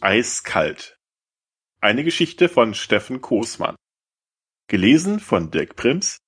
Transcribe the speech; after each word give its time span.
Eiskalt. 0.00 0.98
Eine 1.80 2.02
Geschichte 2.02 2.48
von 2.48 2.74
Steffen 2.74 3.20
Koßmann. 3.20 3.76
Gelesen 4.66 5.20
von 5.20 5.52
Dirk 5.52 5.76
Prims, 5.76 6.18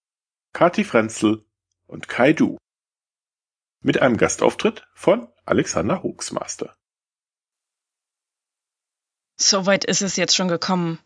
Kati 0.52 0.84
Frenzel 0.84 1.45
und 1.86 2.09
Kai 2.09 2.32
Du. 2.32 2.59
Mit 3.82 4.02
einem 4.02 4.16
Gastauftritt 4.16 4.86
von 4.95 5.28
Alexander 5.46 6.02
Hoaxmaster. 6.02 6.74
Soweit 9.36 9.84
ist 9.84 10.02
es 10.02 10.16
jetzt 10.16 10.34
schon 10.36 10.48
gekommen. 10.48 10.98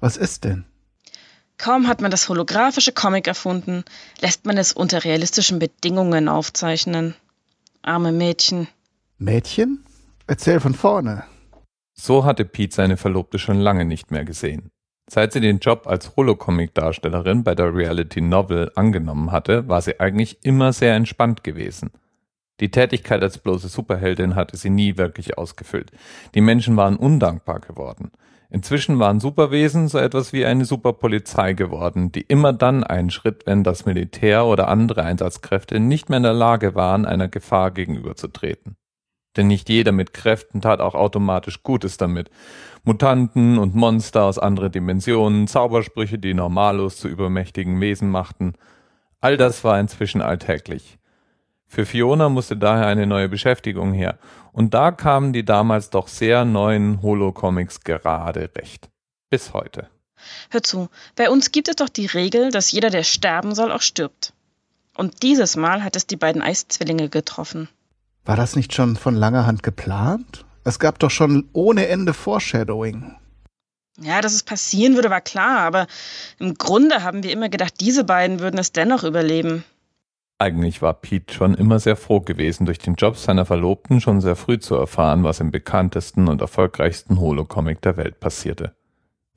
Was 0.00 0.16
ist 0.16 0.44
denn? 0.44 0.64
Kaum 1.58 1.86
hat 1.86 2.00
man 2.00 2.10
das 2.10 2.28
holographische 2.28 2.92
Comic 2.92 3.26
erfunden, 3.26 3.84
lässt 4.20 4.46
man 4.46 4.56
es 4.56 4.72
unter 4.72 5.04
realistischen 5.04 5.58
Bedingungen 5.58 6.28
aufzeichnen. 6.28 7.14
Arme 7.82 8.10
Mädchen. 8.10 8.66
Mädchen? 9.18 9.84
Erzähl 10.26 10.58
von 10.58 10.74
vorne. 10.74 11.24
So 11.92 12.24
hatte 12.24 12.46
Pete 12.46 12.74
seine 12.74 12.96
Verlobte 12.96 13.38
schon 13.38 13.60
lange 13.60 13.84
nicht 13.84 14.10
mehr 14.10 14.24
gesehen. 14.24 14.70
Seit 15.12 15.32
sie 15.32 15.40
den 15.40 15.58
Job 15.58 15.88
als 15.88 16.14
Holocomic-Darstellerin 16.14 17.42
bei 17.42 17.56
der 17.56 17.74
Reality 17.74 18.20
Novel 18.20 18.70
angenommen 18.76 19.32
hatte, 19.32 19.66
war 19.68 19.82
sie 19.82 19.98
eigentlich 19.98 20.38
immer 20.44 20.72
sehr 20.72 20.94
entspannt 20.94 21.42
gewesen. 21.42 21.90
Die 22.60 22.70
Tätigkeit 22.70 23.20
als 23.20 23.38
bloße 23.38 23.66
Superheldin 23.66 24.36
hatte 24.36 24.56
sie 24.56 24.70
nie 24.70 24.96
wirklich 24.98 25.36
ausgefüllt. 25.36 25.90
Die 26.36 26.40
Menschen 26.40 26.76
waren 26.76 26.94
undankbar 26.94 27.58
geworden. 27.58 28.12
Inzwischen 28.50 29.00
waren 29.00 29.18
Superwesen 29.18 29.88
so 29.88 29.98
etwas 29.98 30.32
wie 30.32 30.44
eine 30.44 30.64
Superpolizei 30.64 31.54
geworden, 31.54 32.12
die 32.12 32.22
immer 32.22 32.52
dann 32.52 32.84
einschritt, 32.84 33.46
wenn 33.46 33.64
das 33.64 33.86
Militär 33.86 34.46
oder 34.46 34.68
andere 34.68 35.02
Einsatzkräfte 35.02 35.80
nicht 35.80 36.08
mehr 36.08 36.18
in 36.18 36.22
der 36.22 36.34
Lage 36.34 36.76
waren, 36.76 37.04
einer 37.04 37.26
Gefahr 37.26 37.72
gegenüberzutreten. 37.72 38.76
Denn 39.36 39.46
nicht 39.46 39.68
jeder 39.68 39.92
mit 39.92 40.12
Kräften 40.12 40.60
tat 40.60 40.80
auch 40.80 40.94
automatisch 40.94 41.62
Gutes 41.62 41.96
damit. 41.96 42.30
Mutanten 42.84 43.58
und 43.58 43.74
Monster 43.74 44.24
aus 44.24 44.38
anderen 44.38 44.72
Dimensionen, 44.72 45.46
Zaubersprüche, 45.46 46.18
die 46.18 46.34
Normalos 46.34 46.96
zu 46.96 47.08
übermächtigen 47.08 47.80
Wesen 47.80 48.10
machten. 48.10 48.54
All 49.20 49.36
das 49.36 49.64
war 49.64 49.78
inzwischen 49.78 50.22
alltäglich. 50.22 50.98
Für 51.66 51.86
Fiona 51.86 52.28
musste 52.28 52.56
daher 52.56 52.86
eine 52.86 53.06
neue 53.06 53.28
Beschäftigung 53.28 53.92
her. 53.92 54.18
Und 54.52 54.74
da 54.74 54.90
kamen 54.90 55.32
die 55.32 55.44
damals 55.44 55.90
doch 55.90 56.08
sehr 56.08 56.44
neuen 56.44 57.00
Holo-Comics 57.00 57.82
gerade 57.82 58.50
recht. 58.56 58.90
Bis 59.28 59.52
heute. 59.52 59.88
Hör 60.50 60.62
zu, 60.62 60.88
bei 61.14 61.30
uns 61.30 61.52
gibt 61.52 61.68
es 61.68 61.76
doch 61.76 61.88
die 61.88 62.06
Regel, 62.06 62.50
dass 62.50 62.72
jeder, 62.72 62.90
der 62.90 63.04
sterben 63.04 63.54
soll, 63.54 63.70
auch 63.70 63.82
stirbt. 63.82 64.32
Und 64.96 65.22
dieses 65.22 65.56
Mal 65.56 65.84
hat 65.84 65.96
es 65.96 66.06
die 66.06 66.16
beiden 66.16 66.42
Eiszwillinge 66.42 67.08
getroffen. 67.08 67.68
War 68.24 68.36
das 68.36 68.56
nicht 68.56 68.74
schon 68.74 68.96
von 68.96 69.14
langer 69.14 69.46
Hand 69.46 69.62
geplant? 69.62 70.44
Es 70.64 70.78
gab 70.78 70.98
doch 70.98 71.10
schon 71.10 71.48
ohne 71.52 71.88
Ende 71.88 72.12
Foreshadowing. 72.12 73.16
Ja, 73.98 74.20
dass 74.20 74.34
es 74.34 74.42
passieren 74.42 74.94
würde, 74.94 75.10
war 75.10 75.20
klar, 75.20 75.60
aber 75.60 75.86
im 76.38 76.54
Grunde 76.54 77.02
haben 77.02 77.22
wir 77.22 77.32
immer 77.32 77.48
gedacht, 77.48 77.74
diese 77.80 78.04
beiden 78.04 78.40
würden 78.40 78.58
es 78.58 78.72
dennoch 78.72 79.04
überleben. 79.04 79.64
Eigentlich 80.38 80.80
war 80.80 80.94
Pete 80.94 81.34
schon 81.34 81.54
immer 81.54 81.78
sehr 81.78 81.96
froh 81.96 82.20
gewesen, 82.20 82.64
durch 82.64 82.78
den 82.78 82.94
Job 82.94 83.18
seiner 83.18 83.44
Verlobten 83.44 84.00
schon 84.00 84.22
sehr 84.22 84.36
früh 84.36 84.58
zu 84.58 84.74
erfahren, 84.74 85.22
was 85.22 85.40
im 85.40 85.50
bekanntesten 85.50 86.28
und 86.28 86.40
erfolgreichsten 86.40 87.20
Holocomic 87.20 87.82
der 87.82 87.98
Welt 87.98 88.20
passierte. 88.20 88.74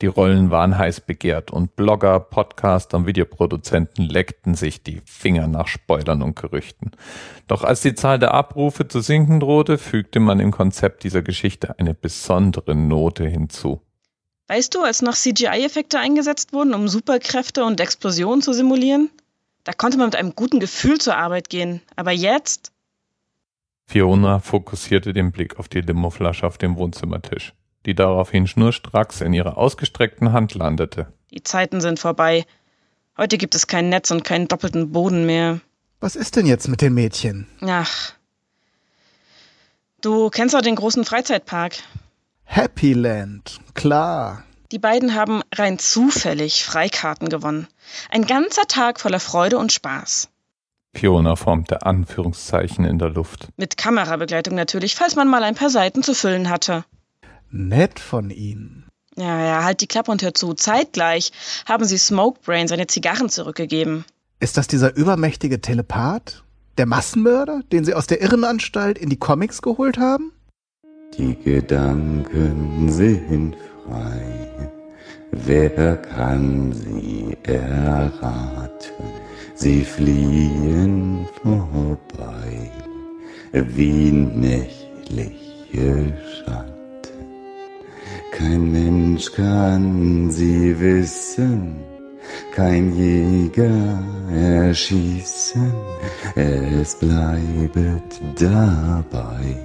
Die 0.02 0.06
Rollen 0.06 0.50
waren 0.50 0.76
heiß 0.76 1.02
begehrt 1.02 1.52
und 1.52 1.76
Blogger, 1.76 2.18
Podcaster 2.18 2.96
und 2.96 3.06
Videoproduzenten 3.06 4.08
leckten 4.08 4.56
sich 4.56 4.82
die 4.82 5.00
Finger 5.04 5.46
nach 5.46 5.68
Spoilern 5.68 6.22
und 6.22 6.34
Gerüchten. 6.34 6.90
Doch 7.46 7.62
als 7.62 7.82
die 7.82 7.94
Zahl 7.94 8.18
der 8.18 8.34
Abrufe 8.34 8.88
zu 8.88 9.00
sinken 9.00 9.38
drohte, 9.38 9.78
fügte 9.78 10.18
man 10.18 10.40
im 10.40 10.50
Konzept 10.50 11.04
dieser 11.04 11.22
Geschichte 11.22 11.78
eine 11.78 11.94
besondere 11.94 12.74
Note 12.74 13.24
hinzu. 13.24 13.82
Weißt 14.48 14.74
du, 14.74 14.82
als 14.82 15.00
noch 15.00 15.14
CGI-Effekte 15.14 16.00
eingesetzt 16.00 16.52
wurden, 16.52 16.74
um 16.74 16.88
Superkräfte 16.88 17.64
und 17.64 17.80
Explosionen 17.80 18.42
zu 18.42 18.52
simulieren? 18.52 19.10
Da 19.62 19.72
konnte 19.72 19.96
man 19.96 20.08
mit 20.08 20.16
einem 20.16 20.34
guten 20.34 20.58
Gefühl 20.58 20.98
zur 20.98 21.16
Arbeit 21.16 21.48
gehen. 21.48 21.80
Aber 21.94 22.10
jetzt? 22.10 22.72
Fiona 23.86 24.40
fokussierte 24.40 25.12
den 25.12 25.30
Blick 25.30 25.58
auf 25.58 25.68
die 25.68 25.80
Limoflasche 25.80 26.46
auf 26.46 26.58
dem 26.58 26.76
Wohnzimmertisch 26.76 27.54
die 27.86 27.94
daraufhin 27.94 28.46
schnurstracks 28.46 29.20
in 29.20 29.32
ihrer 29.32 29.58
ausgestreckten 29.58 30.32
Hand 30.32 30.54
landete. 30.54 31.12
Die 31.30 31.42
Zeiten 31.42 31.80
sind 31.80 31.98
vorbei. 31.98 32.44
Heute 33.16 33.38
gibt 33.38 33.54
es 33.54 33.66
kein 33.66 33.88
Netz 33.88 34.10
und 34.10 34.24
keinen 34.24 34.48
doppelten 34.48 34.92
Boden 34.92 35.26
mehr. 35.26 35.60
Was 36.00 36.16
ist 36.16 36.36
denn 36.36 36.46
jetzt 36.46 36.68
mit 36.68 36.80
den 36.80 36.94
Mädchen? 36.94 37.46
Ach. 37.60 38.12
Du 40.00 40.28
kennst 40.30 40.54
doch 40.54 40.60
den 40.60 40.76
großen 40.76 41.04
Freizeitpark. 41.04 41.76
Happyland, 42.44 43.60
klar. 43.74 44.44
Die 44.70 44.78
beiden 44.78 45.14
haben 45.14 45.42
rein 45.54 45.78
zufällig 45.78 46.64
Freikarten 46.64 47.28
gewonnen. 47.28 47.68
Ein 48.10 48.26
ganzer 48.26 48.66
Tag 48.66 49.00
voller 49.00 49.20
Freude 49.20 49.58
und 49.58 49.72
Spaß. 49.72 50.28
Fiona 50.94 51.36
formte 51.36 51.86
Anführungszeichen 51.86 52.84
in 52.84 52.98
der 52.98 53.10
Luft. 53.10 53.48
Mit 53.56 53.76
Kamerabegleitung 53.76 54.54
natürlich, 54.54 54.94
falls 54.94 55.16
man 55.16 55.28
mal 55.28 55.42
ein 55.42 55.54
paar 55.54 55.70
Seiten 55.70 56.02
zu 56.02 56.14
füllen 56.14 56.50
hatte. 56.50 56.84
Nett 57.56 58.00
von 58.00 58.30
Ihnen. 58.30 58.84
Ja, 59.16 59.40
ja, 59.40 59.62
halt 59.62 59.80
die 59.80 59.86
Klappe 59.86 60.10
und 60.10 60.22
hör 60.22 60.34
zu. 60.34 60.54
Zeitgleich 60.54 61.30
haben 61.66 61.84
sie 61.84 61.98
Smokebrain 61.98 62.66
seine 62.66 62.88
Zigarren 62.88 63.28
zurückgegeben. 63.28 64.04
Ist 64.40 64.56
das 64.56 64.66
dieser 64.66 64.96
übermächtige 64.96 65.60
Telepath? 65.60 66.42
Der 66.78 66.86
Massenmörder, 66.86 67.60
den 67.70 67.84
Sie 67.84 67.94
aus 67.94 68.08
der 68.08 68.20
Irrenanstalt 68.20 68.98
in 68.98 69.08
die 69.08 69.18
Comics 69.18 69.62
geholt 69.62 69.98
haben? 69.98 70.32
Die 71.16 71.36
Gedanken 71.36 72.90
sind 72.90 73.54
frei. 73.86 74.72
Wer 75.30 75.96
kann 75.98 76.72
sie 76.72 77.36
erraten? 77.44 79.04
Sie 79.54 79.84
fliehen 79.84 81.28
vorbei 81.40 82.72
wie 83.52 84.10
nächtliche 84.10 85.38
Schatten. 86.44 86.73
Kein 88.36 88.72
Mensch 88.72 89.30
kann 89.30 90.28
sie 90.28 90.80
wissen, 90.80 91.76
kein 92.52 92.92
Jäger 92.96 94.02
erschießen, 94.32 95.72
es 96.34 96.98
bleibt 96.98 98.20
dabei, 98.34 99.56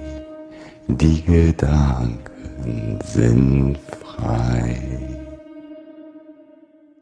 die 0.86 1.20
Gedanken 1.22 3.00
sind 3.04 3.76
frei. 4.04 4.80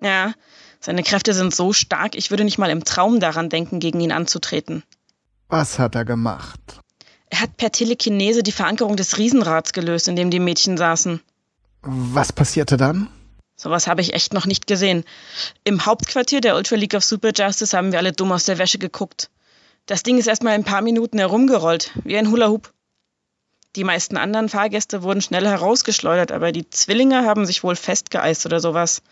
Ja, 0.00 0.32
seine 0.80 1.02
Kräfte 1.02 1.34
sind 1.34 1.54
so 1.54 1.74
stark, 1.74 2.14
ich 2.14 2.30
würde 2.30 2.44
nicht 2.44 2.56
mal 2.56 2.70
im 2.70 2.84
Traum 2.84 3.20
daran 3.20 3.50
denken, 3.50 3.78
gegen 3.78 4.00
ihn 4.00 4.12
anzutreten. 4.12 4.84
Was 5.48 5.78
hat 5.78 5.96
er 5.96 6.06
gemacht? 6.06 6.80
Er 7.28 7.42
hat 7.42 7.58
per 7.58 7.72
Telekinese 7.72 8.42
die 8.42 8.52
Verankerung 8.52 8.96
des 8.96 9.18
Riesenrads 9.18 9.74
gelöst, 9.74 10.08
in 10.08 10.16
dem 10.16 10.30
die 10.30 10.40
Mädchen 10.40 10.78
saßen. 10.78 11.20
Was 11.82 12.32
passierte 12.32 12.76
dann? 12.76 13.08
Sowas 13.56 13.86
habe 13.88 14.00
ich 14.00 14.14
echt 14.14 14.34
noch 14.34 14.46
nicht 14.46 14.66
gesehen. 14.66 15.04
Im 15.64 15.84
Hauptquartier 15.84 16.40
der 16.40 16.54
Ultra 16.54 16.76
League 16.76 16.94
of 16.94 17.04
Super 17.04 17.32
Justice 17.34 17.76
haben 17.76 17.90
wir 17.92 17.98
alle 17.98 18.12
dumm 18.12 18.30
aus 18.32 18.44
der 18.44 18.58
Wäsche 18.58 18.78
geguckt. 18.78 19.30
Das 19.86 20.02
Ding 20.02 20.18
ist 20.18 20.26
erstmal 20.26 20.52
ein 20.54 20.64
paar 20.64 20.82
Minuten 20.82 21.18
herumgerollt, 21.18 21.92
wie 22.04 22.16
ein 22.16 22.30
Hula 22.30 22.48
Hoop. 22.48 22.72
Die 23.74 23.84
meisten 23.84 24.16
anderen 24.16 24.48
Fahrgäste 24.48 25.02
wurden 25.02 25.22
schnell 25.22 25.46
herausgeschleudert, 25.46 26.30
aber 26.30 26.52
die 26.52 26.68
Zwillinge 26.70 27.24
haben 27.24 27.46
sich 27.46 27.64
wohl 27.64 27.76
festgeeist 27.76 28.46
oder 28.46 28.60
sowas. 28.60 29.02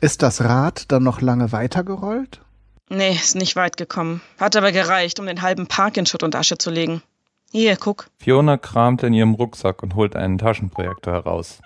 Ist 0.00 0.22
das 0.22 0.42
Rad 0.42 0.90
dann 0.90 1.02
noch 1.02 1.20
lange 1.20 1.52
weitergerollt? 1.52 2.40
Nee, 2.88 3.12
ist 3.12 3.36
nicht 3.36 3.56
weit 3.56 3.76
gekommen. 3.76 4.20
Hat 4.38 4.56
aber 4.56 4.72
gereicht, 4.72 5.18
um 5.20 5.26
den 5.26 5.42
halben 5.42 5.66
Park 5.66 5.96
in 5.96 6.06
Schutt 6.06 6.22
und 6.22 6.34
Asche 6.34 6.58
zu 6.58 6.70
legen. 6.70 7.02
Hier, 7.50 7.76
guck. 7.76 8.08
Fiona 8.18 8.56
kramte 8.56 9.06
in 9.06 9.12
ihrem 9.12 9.34
Rucksack 9.34 9.82
und 9.82 9.94
holte 9.94 10.18
einen 10.18 10.38
Taschenprojektor 10.38 11.12
heraus. 11.12 11.60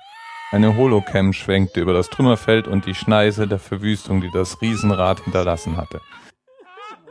Eine 0.52 0.76
Holocam 0.76 1.32
schwenkte 1.32 1.80
über 1.80 1.92
das 1.92 2.08
Trümmerfeld 2.08 2.68
und 2.68 2.86
die 2.86 2.94
Schneise 2.94 3.48
der 3.48 3.58
Verwüstung, 3.58 4.20
die 4.20 4.30
das 4.30 4.60
Riesenrad 4.62 5.20
hinterlassen 5.24 5.76
hatte. 5.76 6.00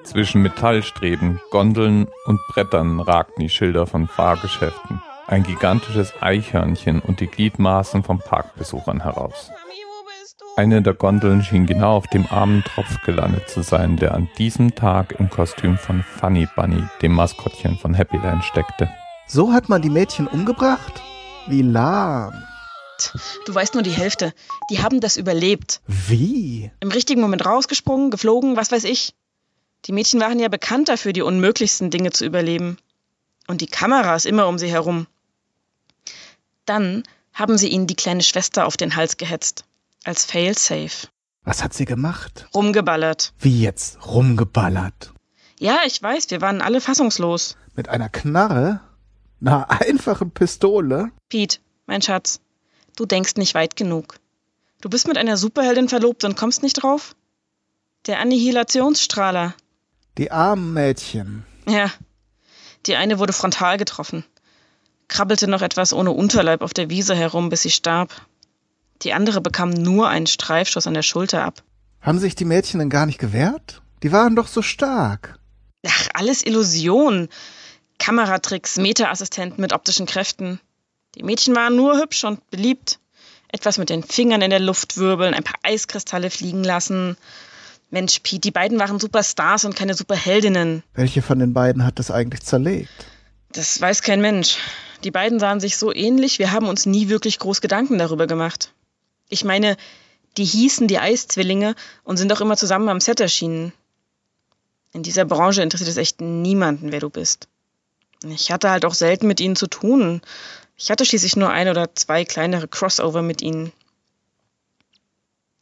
Zwischen 0.03 0.41
Metallstreben, 0.41 1.41
Gondeln 1.51 2.07
und 2.25 2.39
Brettern 2.47 3.01
ragten 3.01 3.41
die 3.41 3.49
Schilder 3.49 3.87
von 3.87 4.07
Fahrgeschäften, 4.07 5.01
ein 5.27 5.43
gigantisches 5.43 6.13
Eichhörnchen 6.21 7.01
und 7.01 7.19
die 7.19 7.27
Gliedmaßen 7.27 8.03
von 8.03 8.19
Parkbesuchern 8.19 9.03
heraus. 9.03 9.51
Eine 10.55 10.81
der 10.81 10.93
Gondeln 10.93 11.43
schien 11.43 11.65
genau 11.65 11.97
auf 11.97 12.07
dem 12.07 12.25
armen 12.29 12.63
Tropf 12.63 13.01
gelandet 13.03 13.49
zu 13.49 13.61
sein, 13.61 13.97
der 13.97 14.13
an 14.13 14.29
diesem 14.37 14.75
Tag 14.75 15.19
im 15.19 15.29
Kostüm 15.29 15.77
von 15.77 16.03
Funny 16.03 16.47
Bunny, 16.55 16.83
dem 17.01 17.11
Maskottchen 17.11 17.77
von 17.77 17.97
Happyland, 17.97 18.45
steckte. 18.45 18.89
So 19.27 19.51
hat 19.51 19.67
man 19.67 19.81
die 19.81 19.89
Mädchen 19.89 20.27
umgebracht? 20.27 21.01
Wie 21.47 21.63
lahm. 21.63 22.31
Du 23.45 23.53
weißt 23.53 23.73
nur 23.73 23.83
die 23.83 23.91
Hälfte. 23.91 24.33
Die 24.69 24.81
haben 24.81 24.99
das 24.99 25.17
überlebt. 25.17 25.81
Wie? 25.87 26.71
Im 26.79 26.91
richtigen 26.91 27.21
Moment 27.21 27.45
rausgesprungen, 27.45 28.11
geflogen, 28.11 28.55
was 28.55 28.71
weiß 28.71 28.83
ich. 28.85 29.13
Die 29.85 29.91
Mädchen 29.91 30.19
waren 30.19 30.39
ja 30.39 30.47
bekannt 30.47 30.89
dafür, 30.89 31.13
die 31.13 31.21
unmöglichsten 31.21 31.89
Dinge 31.91 32.11
zu 32.11 32.25
überleben. 32.25 32.77
Und 33.47 33.61
die 33.61 33.67
Kameras 33.67 34.25
immer 34.25 34.47
um 34.47 34.57
sie 34.57 34.69
herum. 34.69 35.07
Dann 36.65 37.03
haben 37.33 37.57
sie 37.57 37.67
ihnen 37.67 37.85
die 37.85 37.95
kleine 37.95 38.23
Schwester 38.23 38.65
auf 38.65 38.77
den 38.77 38.95
Hals 38.95 39.17
gehetzt. 39.17 39.65
Als 40.03 40.25
Failsafe. 40.25 41.07
Was 41.43 41.63
hat 41.63 41.73
sie 41.73 41.85
gemacht? 41.85 42.47
Rumgeballert. 42.55 43.33
Wie 43.39 43.61
jetzt? 43.61 44.05
Rumgeballert. 44.07 45.13
Ja, 45.59 45.79
ich 45.85 46.01
weiß, 46.01 46.31
wir 46.31 46.41
waren 46.41 46.61
alle 46.61 46.81
fassungslos. 46.81 47.55
Mit 47.75 47.87
einer 47.89 48.09
Knarre? 48.09 48.81
Na, 49.39 49.63
einfachen 49.69 50.31
Pistole? 50.31 51.11
Pete, 51.29 51.59
mein 51.85 52.01
Schatz, 52.01 52.39
du 52.95 53.05
denkst 53.05 53.35
nicht 53.35 53.55
weit 53.55 53.75
genug. 53.75 54.19
Du 54.81 54.89
bist 54.89 55.07
mit 55.07 55.17
einer 55.17 55.37
Superheldin 55.37 55.89
verlobt 55.89 56.23
und 56.23 56.35
kommst 56.35 56.63
nicht 56.63 56.83
drauf? 56.83 57.15
Der 58.07 58.19
Annihilationsstrahler. 58.19 59.55
Die 60.17 60.31
armen 60.31 60.73
Mädchen. 60.73 61.45
Ja. 61.67 61.91
Die 62.85 62.95
eine 62.95 63.19
wurde 63.19 63.33
frontal 63.33 63.77
getroffen. 63.77 64.23
Krabbelte 65.07 65.47
noch 65.47 65.61
etwas 65.61 65.93
ohne 65.93 66.11
Unterleib 66.11 66.61
auf 66.61 66.73
der 66.73 66.89
Wiese 66.89 67.15
herum, 67.15 67.49
bis 67.49 67.63
sie 67.63 67.71
starb. 67.71 68.13
Die 69.01 69.13
andere 69.13 69.41
bekam 69.41 69.69
nur 69.69 70.07
einen 70.07 70.27
Streifschuss 70.27 70.87
an 70.87 70.93
der 70.93 71.01
Schulter 71.01 71.43
ab. 71.43 71.63
Haben 72.01 72.19
sich 72.19 72.35
die 72.35 72.45
Mädchen 72.45 72.79
denn 72.79 72.89
gar 72.89 73.05
nicht 73.05 73.19
gewehrt? 73.19 73.81
Die 74.03 74.11
waren 74.11 74.35
doch 74.35 74.47
so 74.47 74.61
stark. 74.61 75.39
Ach, 75.85 76.07
alles 76.13 76.45
Illusion. 76.45 77.29
Kameratricks, 77.97 78.77
Metaassistenten 78.77 79.61
mit 79.61 79.73
optischen 79.73 80.05
Kräften. 80.05 80.59
Die 81.15 81.23
Mädchen 81.23 81.55
waren 81.55 81.75
nur 81.75 81.97
hübsch 81.97 82.23
und 82.23 82.49
beliebt. 82.49 82.99
Etwas 83.47 83.77
mit 83.77 83.89
den 83.89 84.03
Fingern 84.03 84.41
in 84.41 84.49
der 84.49 84.59
Luft 84.59 84.97
wirbeln, 84.97 85.33
ein 85.33 85.43
paar 85.43 85.59
Eiskristalle 85.63 86.29
fliegen 86.29 86.63
lassen. 86.63 87.15
Mensch, 87.89 88.19
Pete, 88.19 88.41
die 88.41 88.51
beiden 88.51 88.79
waren 88.79 88.99
Superstars 88.99 89.63
und 89.63 89.75
keine 89.75 89.93
Superheldinnen. 89.93 90.83
Welche 90.93 91.21
von 91.21 91.39
den 91.39 91.53
beiden 91.53 91.85
hat 91.85 91.99
das 91.99 92.11
eigentlich 92.11 92.41
zerlegt? 92.41 93.05
Das 93.53 93.79
weiß 93.79 94.01
kein 94.01 94.19
Mensch. 94.19 94.57
Die 95.03 95.11
beiden 95.11 95.39
sahen 95.39 95.59
sich 95.59 95.77
so 95.77 95.93
ähnlich, 95.93 96.39
wir 96.39 96.51
haben 96.51 96.67
uns 96.67 96.85
nie 96.85 97.07
wirklich 97.07 97.39
groß 97.39 97.61
Gedanken 97.61 97.97
darüber 97.97 98.27
gemacht. 98.27 98.73
Ich 99.29 99.45
meine, 99.45 99.77
die 100.37 100.43
hießen 100.43 100.87
die 100.87 100.99
Eiszwillinge 100.99 101.75
und 102.03 102.17
sind 102.17 102.33
auch 102.33 102.41
immer 102.41 102.57
zusammen 102.57 102.89
am 102.89 102.99
Set 102.99 103.19
erschienen. 103.19 103.71
In 104.91 105.03
dieser 105.03 105.25
Branche 105.25 105.61
interessiert 105.61 105.89
es 105.89 105.97
echt 105.97 106.21
niemanden, 106.21 106.91
wer 106.91 106.99
du 106.99 107.09
bist. 107.09 107.47
Ich 108.23 108.51
hatte 108.51 108.69
halt 108.69 108.85
auch 108.85 108.93
selten 108.93 109.27
mit 109.27 109.39
ihnen 109.39 109.55
zu 109.55 109.67
tun. 109.67 110.21
Ich 110.77 110.91
hatte 110.91 111.05
schließlich 111.05 111.35
nur 111.35 111.49
ein 111.49 111.69
oder 111.69 111.95
zwei 111.95 112.25
kleinere 112.25 112.67
Crossover 112.67 113.21
mit 113.21 113.41
ihnen. 113.41 113.71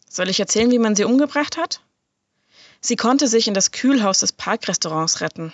Soll 0.10 0.30
ich 0.30 0.40
erzählen, 0.40 0.72
wie 0.72 0.80
man 0.80 0.96
sie 0.96 1.06
umgebracht 1.06 1.58
hat? 1.58 1.82
Sie 2.82 2.96
konnte 2.96 3.28
sich 3.28 3.48
in 3.48 3.54
das 3.54 3.72
Kühlhaus 3.72 4.20
des 4.20 4.32
Parkrestaurants 4.32 5.22
retten. 5.22 5.54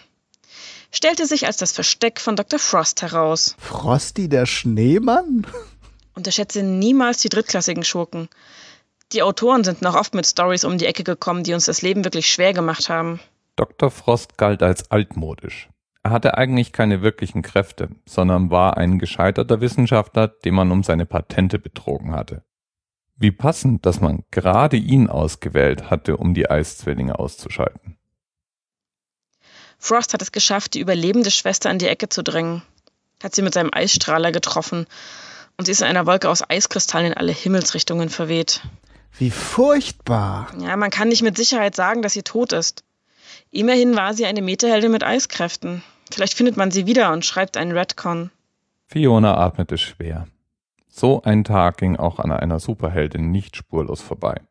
Stellte 0.92 1.28
sich 1.28 1.46
als 1.46 1.58
das 1.58 1.72
Versteck 1.72 2.20
von 2.20 2.36
Dr. 2.36 2.60
Frost 2.60 3.02
heraus. 3.02 3.56
Frosty 3.60 4.28
der 4.28 4.46
Schneemann? 4.46 5.46
Unterschätze 6.16 6.64
niemals 6.64 7.20
die 7.20 7.30
drittklassigen 7.30 7.84
Schurken. 7.84 8.28
Die 9.12 9.22
Autoren 9.24 9.64
sind 9.64 9.82
noch 9.82 9.96
oft 9.96 10.14
mit 10.14 10.26
Stories 10.26 10.64
um 10.64 10.78
die 10.78 10.86
Ecke 10.86 11.04
gekommen, 11.04 11.44
die 11.44 11.54
uns 11.54 11.66
das 11.66 11.82
Leben 11.82 12.04
wirklich 12.04 12.28
schwer 12.32 12.54
gemacht 12.54 12.90
haben. 12.90 13.20
Dr. 13.56 13.92
Frost 13.92 14.38
galt 14.38 14.64
als 14.64 14.90
altmodisch. 14.92 15.70
Er 16.10 16.14
hatte 16.14 16.40
eigentlich 16.40 16.74
keine 16.74 17.04
wirklichen 17.04 17.44
Kräfte, 17.44 17.90
sondern 18.04 18.50
war 18.50 18.78
ein 18.78 18.98
gescheiterter 18.98 19.62
Wissenschaftler, 19.62 20.28
den 20.28 20.56
man 20.56 20.72
um 20.72 20.82
seine 20.82 21.06
Patente 21.06 21.60
betrogen 21.60 22.14
hatte. 22.14 22.42
Wie 23.16 23.30
passend, 23.30 23.86
dass 23.86 24.02
man 24.02 24.24
gerade 24.32 24.76
ihn 24.76 25.08
ausgewählt 25.08 25.92
hatte, 25.92 26.18
um 26.18 26.34
die 26.34 26.50
Eiszwillinge 26.50 27.20
auszuschalten. 27.20 28.00
Frost 29.78 30.16
hat 30.16 30.24
es 30.24 30.32
geschafft, 30.32 30.74
die 30.74 30.80
überlebende 30.80 31.30
Schwester 31.30 31.70
an 31.70 31.78
die 31.78 31.86
Ecke 31.86 32.10
zu 32.10 32.24
drängen. 32.24 32.64
Hat 33.22 33.36
sie 33.36 33.44
mit 33.44 33.54
seinem 33.54 33.70
Eisstrahler 33.72 34.32
getroffen 34.32 34.88
und 35.60 35.66
sie 35.66 35.74
ist 35.74 35.82
in 35.82 35.88
einer 35.88 36.08
Wolke 36.08 36.28
aus 36.28 36.42
Eiskristallen 36.50 37.12
in 37.12 37.18
alle 37.18 37.34
Himmelsrichtungen 37.34 38.10
verweht. 38.10 38.64
Wie 39.20 39.30
furchtbar. 39.30 40.48
Ja, 40.60 40.76
man 40.76 40.90
kann 40.90 41.10
nicht 41.10 41.22
mit 41.22 41.38
Sicherheit 41.38 41.76
sagen, 41.76 42.02
dass 42.02 42.14
sie 42.14 42.24
tot 42.24 42.52
ist. 42.52 42.84
Immerhin 43.52 43.96
war 43.96 44.16
sie 44.16 44.26
eine 44.26 44.42
Meterheldin 44.42 44.92
mit 44.92 45.04
Eiskräften. 45.04 45.84
Vielleicht 46.12 46.34
findet 46.34 46.58
man 46.58 46.72
sie 46.72 46.88
wieder 46.88 47.14
und 47.14 47.26
schreibt 47.26 47.58
einen 47.58 47.72
Redcon. 47.72 48.32
Fiona 48.86 49.38
atmete 49.38 49.78
schwer. 49.78 50.28
So 50.88 51.22
ein 51.22 51.44
Tag 51.44 51.78
ging 51.78 51.96
auch 51.96 52.20
an 52.20 52.32
einer 52.32 52.60
Superheldin 52.60 53.32
nicht 53.32 53.56
spurlos 53.56 54.02
vorbei. 54.02 54.42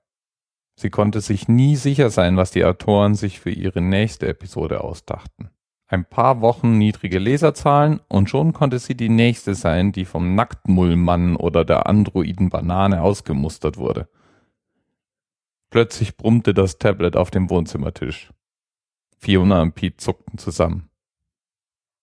Sie 0.76 0.90
konnte 0.90 1.20
sich 1.20 1.48
nie 1.48 1.74
sicher 1.74 2.08
sein, 2.08 2.36
was 2.36 2.52
die 2.52 2.64
Autoren 2.64 3.16
sich 3.16 3.40
für 3.40 3.50
ihre 3.50 3.80
nächste 3.80 4.28
Episode 4.28 4.84
ausdachten. 4.84 5.50
Ein 5.88 6.04
paar 6.04 6.40
Wochen 6.40 6.78
niedrige 6.78 7.18
Leserzahlen 7.18 8.00
und 8.08 8.30
schon 8.30 8.52
konnte 8.52 8.78
sie 8.78 8.94
die 8.94 9.08
nächste 9.08 9.54
sein, 9.54 9.90
die 9.90 10.04
vom 10.04 10.36
Nacktmullmann 10.36 11.34
oder 11.34 11.64
der 11.64 11.86
Androiden 11.86 12.50
Banane 12.50 13.02
ausgemustert 13.02 13.76
wurde. 13.76 14.08
Plötzlich 15.70 16.16
brummte 16.16 16.54
das 16.54 16.78
Tablet 16.78 17.16
auf 17.16 17.30
dem 17.30 17.50
Wohnzimmertisch. 17.50 18.32
Fiona 19.18 19.62
und 19.62 19.74
Pete 19.74 19.96
zuckten 19.96 20.38
zusammen. 20.38 20.87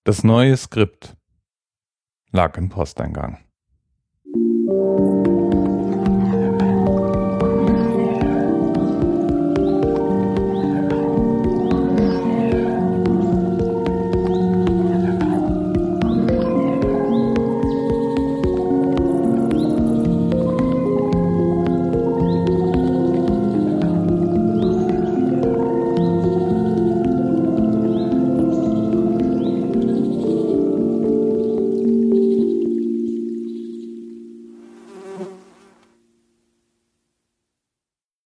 Das 0.07 0.23
neue 0.23 0.55
Skript 0.55 1.17
lag 2.29 2.57
im 2.57 2.69
Posteingang. 2.69 3.39